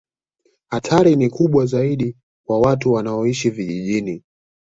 [0.69, 2.15] Hatari ni kubwa zaidi
[2.45, 4.23] kwa watu wanaoishi vijijini